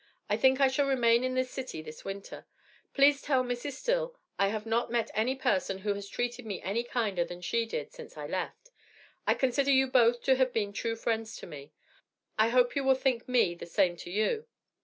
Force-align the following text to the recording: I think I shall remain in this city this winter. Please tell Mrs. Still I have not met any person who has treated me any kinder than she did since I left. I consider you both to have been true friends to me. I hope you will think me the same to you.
I 0.31 0.35
think 0.35 0.59
I 0.59 0.67
shall 0.67 0.87
remain 0.87 1.23
in 1.23 1.35
this 1.35 1.51
city 1.51 1.79
this 1.83 2.03
winter. 2.03 2.47
Please 2.91 3.21
tell 3.21 3.43
Mrs. 3.43 3.73
Still 3.73 4.17
I 4.39 4.47
have 4.47 4.65
not 4.65 4.89
met 4.91 5.11
any 5.13 5.35
person 5.35 5.77
who 5.77 5.93
has 5.93 6.09
treated 6.09 6.43
me 6.43 6.59
any 6.63 6.83
kinder 6.83 7.23
than 7.23 7.39
she 7.41 7.67
did 7.67 7.93
since 7.93 8.17
I 8.17 8.25
left. 8.25 8.71
I 9.27 9.35
consider 9.35 9.69
you 9.69 9.85
both 9.85 10.23
to 10.23 10.37
have 10.37 10.53
been 10.53 10.73
true 10.73 10.95
friends 10.95 11.35
to 11.35 11.45
me. 11.45 11.71
I 12.35 12.49
hope 12.49 12.75
you 12.75 12.83
will 12.83 12.95
think 12.95 13.29
me 13.29 13.53
the 13.53 13.67
same 13.67 13.95
to 13.97 14.09
you. 14.09 14.47